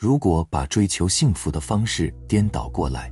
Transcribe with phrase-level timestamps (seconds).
[0.00, 3.10] 如果把追求幸福的方式颠倒过来，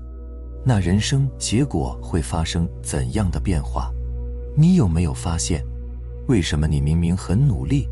[0.65, 3.91] 那人生结果会发生怎样的变化？
[4.57, 5.65] 你有没有发现，
[6.29, 7.89] 为什么你明明很努力，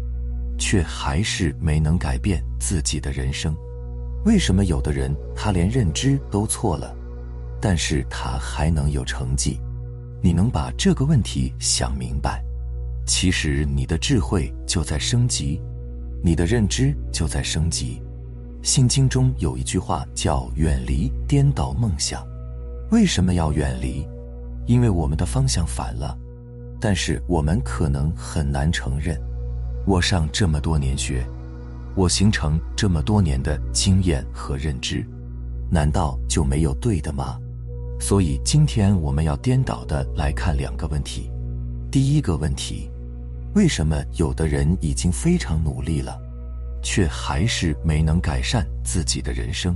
[0.57, 3.53] 却还是没能改变自己的人生？
[4.25, 6.95] 为什么有的人他连认知都错了，
[7.61, 9.59] 但是他还能有成绩？
[10.23, 12.45] 你能把这个问题想明白，
[13.05, 15.61] 其实你的智慧就在升级，
[16.23, 18.01] 你的认知就在升级。
[18.65, 22.27] 心经中有一句话叫“远离颠倒梦想”。
[22.91, 24.09] 为什么要远离？
[24.67, 26.17] 因为我们的方向反了，
[26.81, 29.21] 但是我们可能很难承认。
[29.87, 31.27] 我上这么多年学，
[31.95, 35.05] 我形成这么多年的经验和认知，
[35.71, 37.39] 难道就没有对的吗？
[38.01, 41.31] 所以今天我们要颠倒的来看两个问题。
[41.91, 42.91] 第一个问题，
[43.55, 46.19] 为什么有的人已经非常努力了，
[46.85, 49.75] 却还是没能改善自己的人生？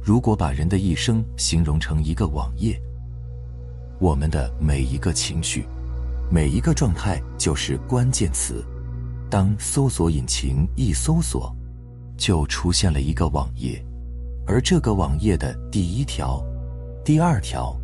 [0.00, 2.80] 如果把人的一生形容成一个网页，
[3.98, 5.66] 我们的每一个情绪、
[6.30, 8.64] 每一个状态就是关键词。
[9.28, 11.54] 当搜索引擎一搜索，
[12.16, 13.84] 就出现了一个网页，
[14.46, 16.42] 而这个网页的第一条、
[17.04, 17.76] 第二条，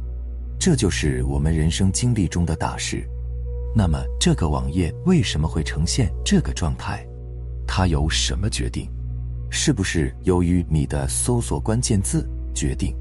[0.58, 3.06] 这就是我们人生经历中的大事。
[3.77, 7.05] 那么，这个网页为什么会呈现这个状态？
[7.66, 8.90] 它由什么决定？
[9.50, 12.94] 是不是由于你的搜索关键字决定？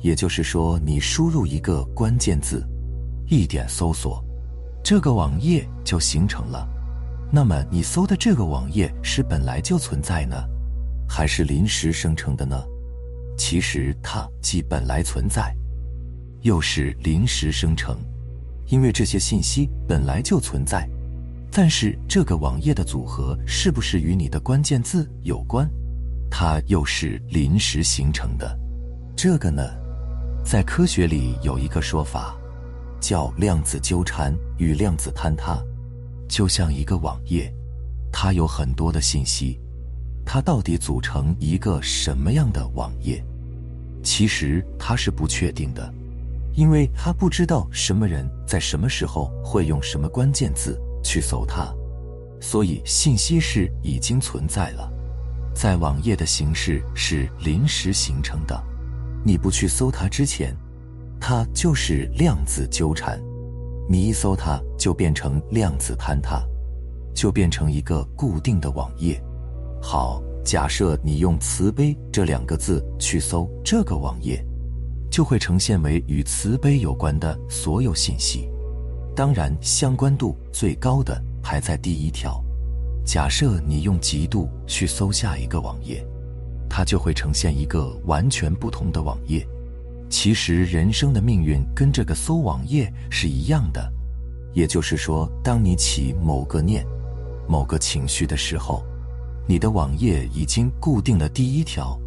[0.00, 2.66] 也就是说，你输入一个关键字，
[3.28, 4.22] 一点搜索，
[4.82, 6.68] 这个网页就形成了。
[7.32, 10.36] 那么，你搜的这个网页是本来就存在呢，
[11.08, 12.62] 还是临时生成的呢？
[13.36, 15.56] 其实它既本来存在，
[16.42, 17.98] 又是临时生成，
[18.66, 20.88] 因为这些信息本来就存在。
[21.56, 25.70] 但是，这个网页的组合是不是与你的关键字有关？
[26.28, 28.58] 它又是临时形成的，
[29.14, 29.62] 这个呢，
[30.44, 32.36] 在科学里有一个说法，
[33.00, 35.62] 叫量子纠缠与量子坍塌。
[36.28, 37.54] 就像一个网页，
[38.10, 39.60] 它有很多的信息，
[40.26, 43.24] 它到底组成一个什么样的网页？
[44.02, 45.88] 其实它是不确定的，
[46.56, 51.72] 因为它不知道什么人在什么时候会用什么关键字去搜它，
[52.40, 54.90] 所以信息是已经存在了。
[55.54, 58.60] 在网页的形式是临时形成的，
[59.24, 60.56] 你不去搜它之前，
[61.20, 63.16] 它就是量子纠缠；
[63.88, 66.42] 你一搜它，就变成量子坍塌，
[67.14, 69.22] 就变成一个固定的网页。
[69.80, 74.44] 好，假设你用“慈悲”这两个字去搜这个网页，
[75.08, 78.48] 就会呈现为与慈悲有关的所有信息，
[79.14, 82.42] 当然相关度最高的排在第一条。
[83.04, 86.04] 假设你用极度去搜下一个网页，
[86.68, 89.46] 它就会呈现一个完全不同的网页。
[90.08, 93.92] 其实人生的命运跟这个搜网页是一样的，
[94.52, 96.84] 也就是说，当你起某个念、
[97.46, 98.82] 某个情绪的时候，
[99.46, 101.98] 你的网页已经固定了第一条、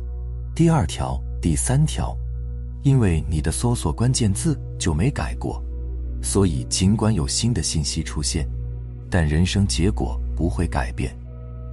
[0.55, 2.17] 第二条、第三条，
[2.83, 5.61] 因为你的搜索关键字就没改过，
[6.21, 8.47] 所以尽管有新的信息出现，
[9.09, 10.19] 但人生结果。
[10.37, 11.17] 不会改变，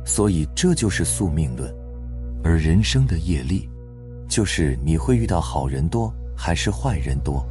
[0.07, 1.71] 所以这就是宿命论。
[2.43, 3.69] 而人生的业力，
[4.27, 7.47] 就是你会遇到好人多还是坏人多，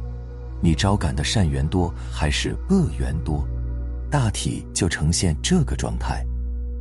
[0.60, 3.46] 你招感的善缘多还是恶缘多，
[4.10, 6.26] 大体就呈现这个状态。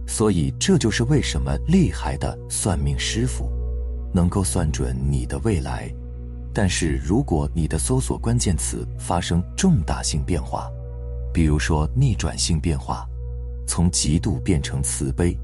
[0.07, 3.47] 所以这就是为什么厉害的算命师傅
[4.11, 5.93] 能够算准你的未来。
[6.53, 10.69] 但是如果你的搜索关键词发生重大性变化，
[11.33, 13.07] 比如说逆转性变化。
[13.65, 15.37] 从嫉妒变成慈悲，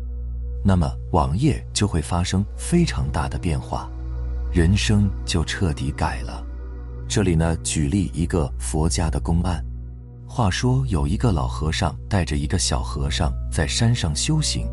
[0.61, 3.89] 那么网页就会发生非常大的变化，
[4.51, 6.45] 人生就彻底改了。
[7.07, 9.65] 这里呢，举例一个佛家的公案。
[10.27, 14.67] 话说有一个老和尚带着一个小和尚在山上修行。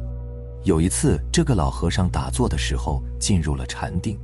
[0.65, 4.19] 有一次，这个老和尚打坐的时候进入了禅定，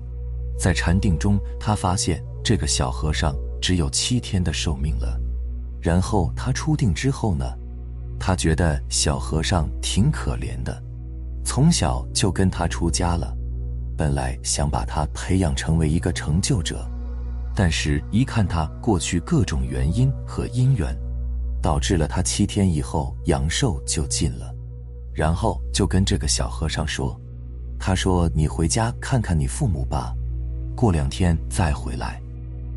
[0.62, 5.20] 在禅定中，他发现这个小和尚只有七天的寿命了。
[5.80, 7.44] 然后他出定之后呢？
[8.16, 10.80] 他觉得小和尚挺可怜的，
[11.44, 13.36] 从小就跟他出家了，
[13.97, 16.88] 本来想把他培养成为一个成就者，
[17.56, 20.97] 但是一看他过去各种原因和因缘，
[21.60, 24.54] 导致了他七天以后阳寿就尽了，
[25.12, 27.20] 然后就跟这个小和尚说
[27.80, 30.15] ：“他说你回家看看你父母吧，
[30.77, 32.21] 过两天再回来。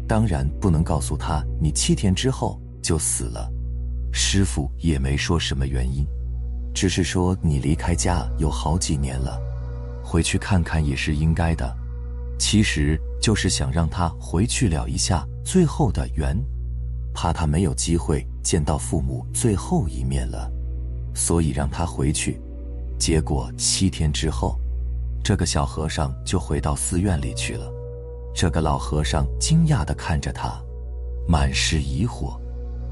[0.08, 3.52] 当然不能告诉他你七天之后就死了。”
[4.14, 6.06] 师傅也没说什么原因，
[6.74, 9.40] 只是说你离开家有好几年了，
[10.04, 10.24] 回。
[10.24, 11.76] 去看看也是应该的。
[12.38, 16.38] 其实就是想让他回去了一下最后的缘，
[17.14, 20.52] 怕他没有机会见到父母最后一面了，
[21.14, 22.40] 所以让他回去。
[22.98, 24.58] 结果七天之后，
[25.24, 27.75] 这个小和尚就回到寺院里去了。
[28.36, 30.62] 这个老和尚惊讶的看着他，
[31.26, 32.38] 满是疑惑，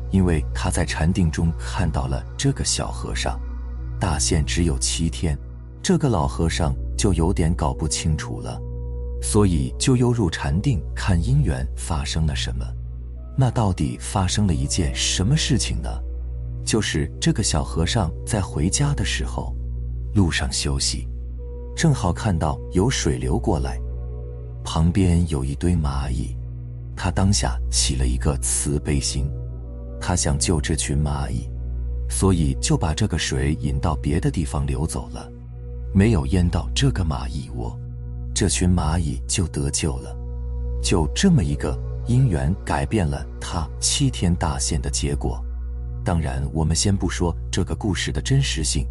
[0.09, 3.37] 因为他在禅定中看到了这个小和尚
[3.99, 5.37] 大限只有七天，
[5.81, 8.57] 这个老和尚就有点搞不清楚了。
[9.21, 12.65] 所以就又入禅定看因缘发生了什么，
[13.37, 15.89] 那到底发生了一件什么事情呢？
[16.65, 19.53] 就是这个小和尚在回家的时候，
[20.13, 21.05] 路上休息，
[21.75, 23.77] 正好看到有水流过来，
[24.63, 26.35] 旁边有一堆蚂蚁，
[26.95, 29.29] 他当下起了一个慈悲心，
[29.99, 31.49] 他想救这群蚂蚁，
[32.09, 35.29] 所以就把这个水引到别的地方流走了，
[35.93, 37.77] 没有淹到这个蚂蚁窝。
[38.33, 40.15] 这群蚂蚁就得救了，
[40.81, 41.77] 就这么一个
[42.07, 45.43] 因缘改变了他七天大限的结果。
[46.03, 48.87] 当然，我们先不说这个故事的真实性，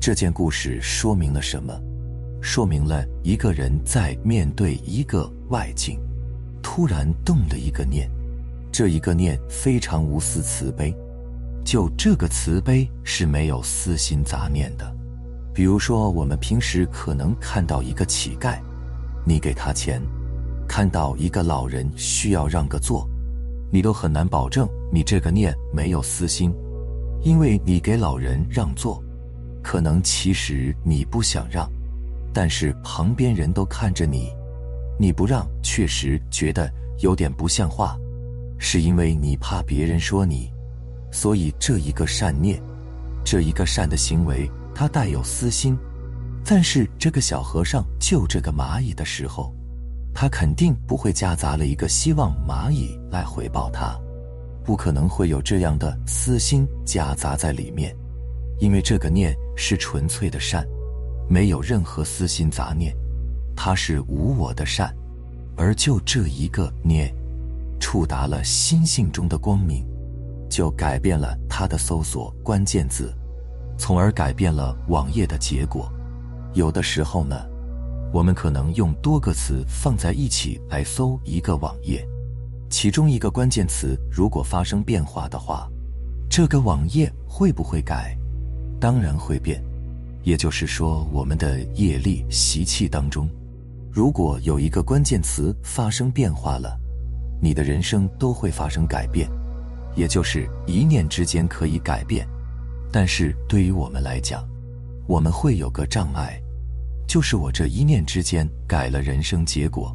[0.00, 1.74] 这件故事说明了什么？
[2.44, 5.98] 说明了一个人在面对一个外境，
[6.62, 8.06] 突然动了一个念，
[8.70, 10.94] 这一个念非常无私慈悲，
[11.64, 14.94] 就这个慈悲是没有私心杂念的。
[15.54, 18.60] 比如说，我们平时可能看到一个乞丐。
[19.24, 20.02] 你给他钱，
[20.68, 23.08] 看到一个老人需要让个座，
[23.72, 26.52] 你都很难保证你这个念没有私心，
[27.22, 29.02] 因为你给老人让座，
[29.62, 31.66] 可能其实你不想让，
[32.34, 34.28] 但是旁边人都看着你，
[34.98, 37.96] 你不让确实觉得有点不像话，
[38.58, 40.52] 是因为你怕别人说你，
[41.12, 42.60] 所以这一个善念，
[43.24, 45.78] 这一个善的行为，它带有私心。
[46.44, 49.54] 但是这个小和尚救这个蚂蚁的时候，
[50.12, 53.98] 他肯定不会夹杂了一个希望蚂蚁来回报他，
[54.62, 57.96] 不可能会有这样的私心夹杂在里面，
[58.58, 60.66] 因为这个念是纯粹的善，
[61.28, 62.94] 没有任何私心杂念，
[63.56, 64.94] 它是无我的善，
[65.56, 67.14] 而就这一个念，
[67.80, 69.86] 触达了心性中的光明，
[70.50, 73.14] 就改变了他的搜索关键字，
[73.78, 75.90] 从而改变了网页的结果。
[76.52, 77.36] 有的时候呢，
[78.12, 82.06] 我们可能用多个词放在一起来搜一个网页，
[82.70, 85.68] 其中一个关键词如果发生变化的话，
[86.28, 88.16] 这个网页会不会改？
[88.78, 89.62] 当然会变。
[90.24, 93.28] 也就是说，我们的业力习气当中，
[93.92, 96.76] 如果有一个关键词发生变化了，
[97.40, 99.28] 你的人生都会发生改变。
[99.94, 102.26] 也就是一念之间可以改变，
[102.90, 104.44] 但是对于我们来讲，
[105.06, 106.40] 我们会有个障碍。
[107.06, 109.94] 就是我这一念之间改了人生结果，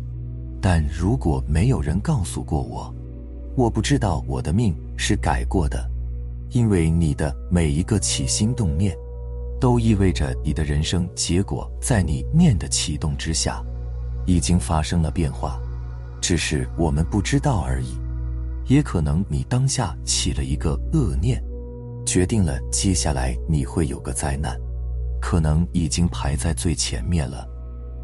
[0.62, 2.94] 但如果没有人告诉过我，
[3.58, 5.90] 我不知道我的命是改过的，
[6.52, 8.96] 因为你的每一个起心动念，
[9.60, 13.64] 都意味着你的人生结果在你念的启动之下，
[14.26, 15.60] 已经发生了变化，
[16.22, 17.98] 只是我们不知道而已。
[18.68, 21.44] 也可能你当下起了一个恶念，
[22.06, 24.56] 决定了接下来你会有个灾难。
[25.20, 27.46] 可能已经排在最前面了，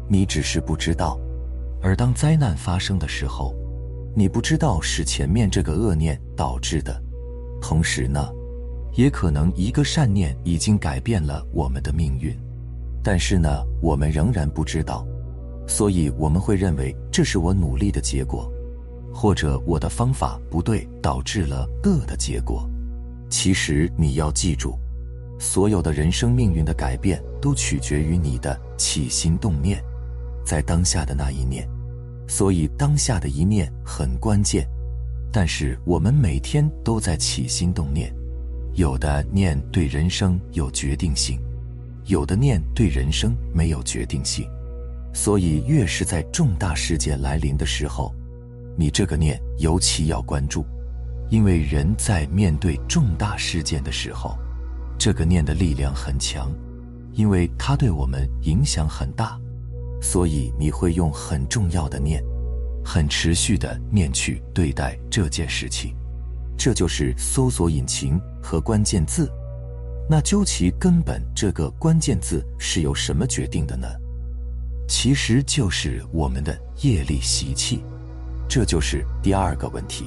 [0.08, 1.18] 你只是不知道。
[1.80, 3.54] 而当灾难发生的时候，
[4.14, 7.00] 你不知道是前面这个恶念导致的。
[7.62, 8.28] 同时呢，
[8.96, 12.34] 也可能一个善念已经改变了我们的命运，
[13.04, 15.06] 但是呢，我们仍然不知道，
[15.68, 18.50] 所以我们会认为这是我努力的结果，
[19.14, 22.68] 或者我的方法不对导致了恶的结果。
[23.28, 24.74] 其实你要记住。
[25.38, 29.78] 所有的人生命运的改变，都取决于你的起心动念，
[30.46, 31.68] 在当下的那一念，
[32.26, 34.66] 所以当下的一念很关键。
[35.30, 38.10] 但是我们每天都在起心动念，
[38.76, 41.40] 有的念对人生有决定性，
[42.04, 44.46] 有的念对人生没有决定性。
[45.14, 48.14] 所以越是在重大事件来临的时候，
[48.76, 50.62] 你这个念尤其要关注，
[51.30, 54.36] 因为人在面对重大事件的时候。
[54.98, 56.52] 这个念的力量很强，
[57.14, 59.40] 因为它对我们影响很大，
[60.02, 62.22] 所以你会用很重要的念，
[62.84, 65.94] 很持续的念去对待这件事情。
[66.56, 69.30] 这就是搜索引擎和关键字。
[70.08, 73.86] 那究其根本，这个关键字是由什么决定的呢？
[74.88, 77.82] 其实就是我们的业力习气。
[78.48, 80.06] 这就是第二个问题。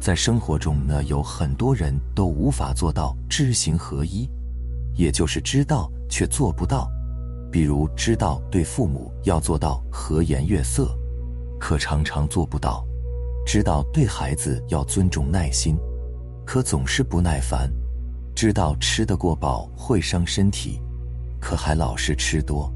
[0.00, 4.28] 在生活中呢，有很多人都无法做到知行合一，
[4.96, 6.90] 也就是知道却做不到。
[7.52, 10.88] 比如知道对父母要做到和颜悦色，
[11.60, 12.84] 可常常做不到；
[13.46, 15.76] 知道对孩子要尊重耐心，
[16.46, 17.68] 可总是不耐烦；
[18.34, 20.80] 知道吃得过饱会伤身体，
[21.40, 22.72] 可还老是吃多；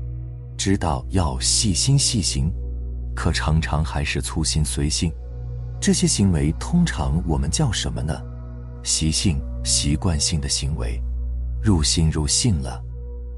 [0.57, 2.53] 知道要细心细行，
[3.15, 5.13] 可常常还是粗心随性。
[5.81, 8.21] 这些行为通常我们叫什么呢？
[8.83, 11.01] 习性、习惯性的行为，
[11.63, 12.83] 入心入性了。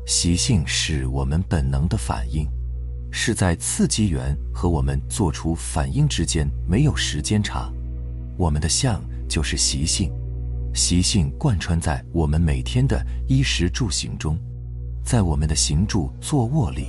[0.06, 2.48] 习性是我们本能的反应，
[3.18, 7.72] 是在刺激源和我们做出反应之间没有时间差。
[8.36, 10.12] 我们的相就是习性，
[10.74, 14.38] 习性贯穿在我们每天的衣食住行中，
[15.02, 16.88] 在我们的行住坐卧里，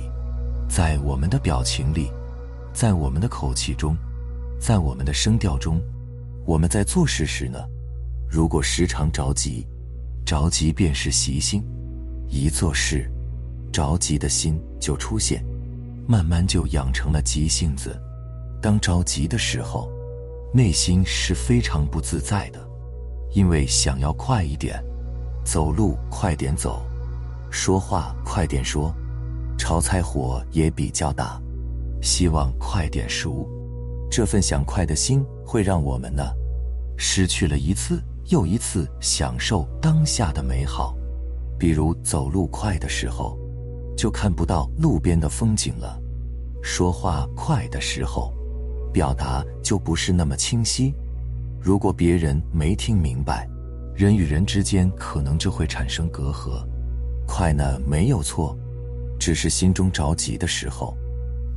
[0.68, 2.12] 在我们的表情里，
[2.74, 3.96] 在我们的口气中，
[4.60, 5.80] 在我们的声调中。
[6.44, 7.58] 我们在做事时呢，
[8.30, 9.66] 如果时常着急，
[10.26, 11.64] 着急便是习性。
[12.28, 13.10] 一做事，
[13.72, 15.42] 着急的心就出现，
[16.08, 17.94] 慢慢就养成了急性子。
[18.62, 19.90] 当着急的时候，
[20.54, 22.58] 内心是非常不自在的，
[23.34, 24.82] 因为想要快一点，
[25.44, 26.82] 走路快点走，
[27.50, 28.90] 说话快点说，
[29.58, 31.38] 炒菜火也比较大，
[32.00, 33.46] 希望快点熟。
[34.10, 36.24] 这份想快的心会让我们呢，
[36.96, 40.96] 失去了一次又一次享受当下的美好。
[41.58, 43.38] 比如走路快的时候，
[43.98, 46.00] 就看不到路边的风景了；
[46.62, 48.32] 说话快的时候，
[48.92, 50.94] 表达就不是那么清晰。
[51.60, 53.48] 如果别人没听明白，
[53.96, 56.64] 人与人之间可能就会产生隔阂。
[57.26, 58.56] 快呢没有错，
[59.18, 60.96] 只是心中着急的时候，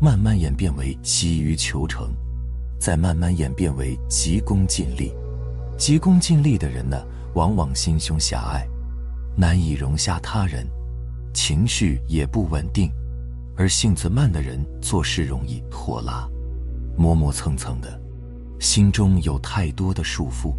[0.01, 2.12] 慢慢演变为急于求成，
[2.79, 5.13] 再慢慢演变为急功近利。
[5.77, 6.98] 急功近利的人呢，
[7.36, 8.67] 往往心胸狭隘。
[9.38, 10.67] 难以容下他人，
[11.33, 12.91] 情绪也不稳定，
[13.55, 16.27] 而性子慢的人做事容易拖拉、
[16.97, 18.00] 磨磨蹭蹭的，
[18.59, 20.53] 心中有太多的束缚，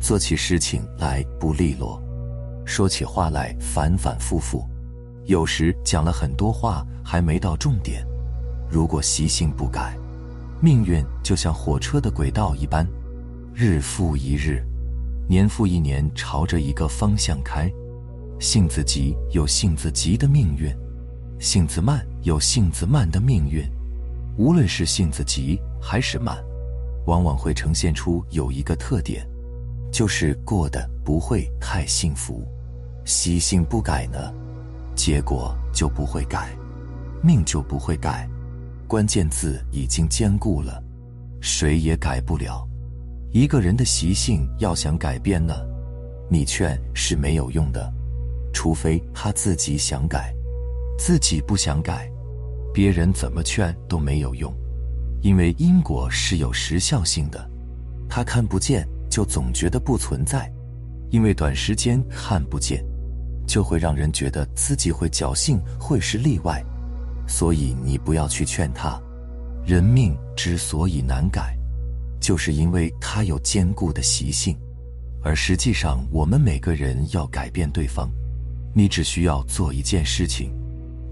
[0.00, 2.00] 做起事情来不利落，
[2.64, 4.64] 说起话来反反复复，
[5.26, 8.06] 有时讲了很多话还没到重点。
[8.70, 9.96] 如果习性不改，
[10.60, 12.86] 命运就像火车的轨道一般，
[13.54, 14.64] 日复一日，
[15.28, 17.70] 年复一年，朝着一个方向开。
[18.40, 20.74] 性子急有性子急的命运，
[21.38, 23.64] 性子慢有性子慢的命运。
[24.36, 26.36] 无论是性子急还是慢，
[27.06, 29.26] 往往会呈现出有一个特点，
[29.92, 32.46] 就是过得不会太幸福。
[33.04, 34.32] 习性不改呢，
[34.96, 36.54] 结果就不会改，
[37.22, 38.28] 命就不会改。
[38.88, 40.82] 关键字已经坚固了，
[41.40, 42.66] 谁也改不了。
[43.30, 45.54] 一个人的习性要想改变呢，
[46.28, 47.92] 你劝是没有用的。
[48.54, 50.32] 除非他自己想改，
[50.96, 52.10] 自己不想改，
[52.72, 54.50] 别人怎么劝都没有用，
[55.20, 57.50] 因为因果是有时效性的，
[58.08, 60.50] 他看不见就总觉得不存在，
[61.10, 62.82] 因为短时间看不见，
[63.46, 66.64] 就会让人觉得自己会侥幸会是例外，
[67.26, 68.98] 所以你不要去劝他。
[69.66, 71.56] 人命之所以难改，
[72.20, 74.56] 就是因为他有坚固的习性，
[75.22, 78.08] 而实际上我们每个人要改变对方。
[78.76, 80.52] 你只需要做一件事情，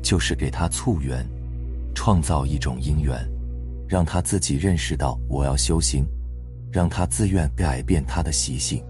[0.02, 1.24] 就是给他促缘，
[1.94, 3.16] 创造一种因缘，
[3.88, 6.04] 让他自己认识到我要修行，
[6.72, 8.82] 让他自愿改变他的习性，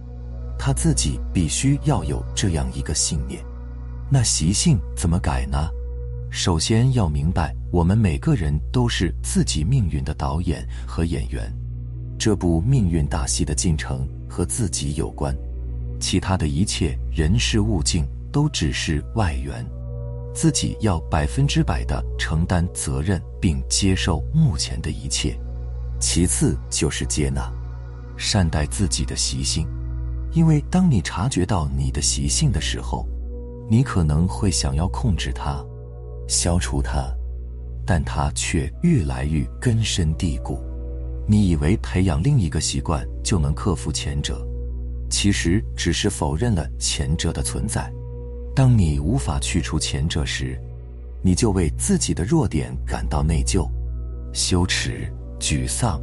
[0.58, 3.44] 他自己必须要有这样一个信念。
[4.10, 5.68] 那习性怎么改呢？
[6.30, 11.52] 首先要明白，我们每个人都是自己命运的导演和演员，
[12.18, 15.36] 这部命运大戏的进程和自己有关，
[16.00, 18.02] 其他的一切人事物境。
[18.32, 19.64] 都只是外援，
[20.34, 25.38] 自己要百分之百的承担责任，并接受目前的一切。
[26.00, 27.52] 其次就是接纳、
[28.16, 29.68] 善待自己的习性，
[30.32, 33.06] 因为当你察觉到你的习性的时候，
[33.70, 35.64] 你可能会想要控制它、
[36.26, 37.14] 消除它，
[37.86, 40.58] 但它却越来越根深蒂固。
[41.28, 44.44] 你以为培养另一个习惯就能克服前者，
[45.08, 47.92] 其实只是否认了前者的存在。
[48.54, 50.60] 当你无法去除前者时，
[51.22, 53.66] 你就为自己的弱点感到内疚、
[54.34, 56.00] 羞耻、沮丧，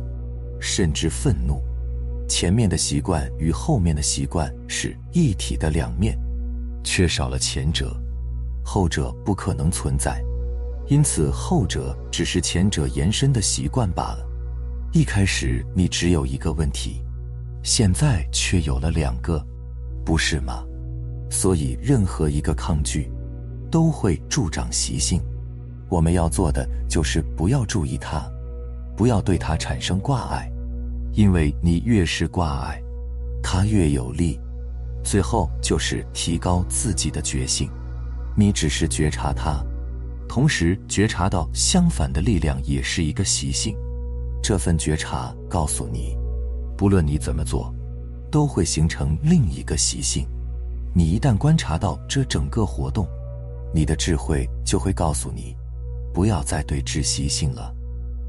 [0.59, 1.61] 甚至愤怒。
[2.27, 6.17] 前面的习惯与后面的习惯是一体的两面，
[6.83, 7.95] 缺少了前者，
[8.63, 10.19] 后者不可能存在。
[10.87, 14.27] 因此，后者只是前者延伸的习惯罢了。
[14.91, 17.03] 一开始你只有一个问题，
[17.61, 19.45] 现在却有了两个，
[20.03, 20.63] 不是吗？
[21.29, 23.11] 所以，任何一个抗拒，
[23.69, 25.21] 都会助长习性。
[25.87, 28.29] 我们要做的就是不要注意它，
[28.95, 30.51] 不要对它产生挂碍，
[31.13, 32.81] 因为你越是挂碍，
[33.41, 34.39] 它越有力。
[35.03, 37.69] 最后就是提高自己的觉性，
[38.35, 39.63] 你只是觉察它，
[40.27, 43.75] 同时觉察到相反的力量也是一个习性。
[44.43, 46.17] 这份觉察告诉你，
[46.77, 47.73] 不论你怎么做，
[48.29, 50.27] 都会形成另一个习性。
[50.93, 53.07] 你一旦观察到这整个活动，
[53.73, 55.55] 你的智慧就会告诉你。
[56.13, 57.73] 不要再对治习性了，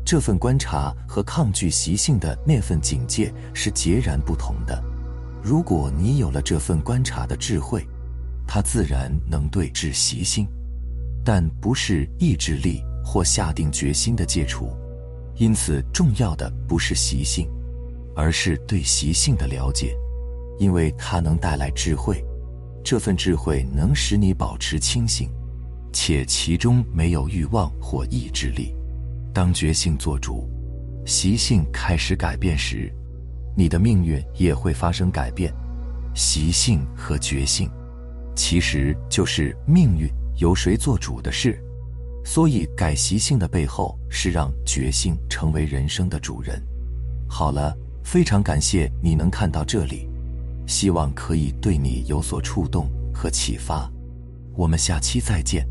[0.05, 4.81] 这份观察和抗拒习性的那份警戒是截然不同的。
[5.43, 7.83] 如果你有了这份观察的智慧，
[8.47, 10.47] 它自然能对治习性，
[11.25, 14.69] 但不是意志力或下定决心的戒除。
[15.37, 17.49] 因此，重要的不是习性，
[18.15, 19.97] 而是对习性的了解，
[20.59, 22.23] 因为它能带来智慧。
[22.91, 25.31] 这份智慧能使你保持清醒。
[25.93, 28.75] 且其中没有欲望或意志力。
[29.33, 30.51] 当觉性做主，
[31.07, 32.93] 习性开始改变时，
[33.57, 35.55] 你的命运也会发生改变。
[36.17, 37.71] 习性和觉性，
[38.35, 41.63] 其实就是命运由谁做主的事。
[42.25, 46.61] 所以，改习性的背后是让觉性成为人生的主人。
[47.29, 50.10] 好了，非常感谢你能看到这里，
[50.71, 53.91] 希望可以对你有所触动和启发。
[54.57, 55.67] 我们下期再见。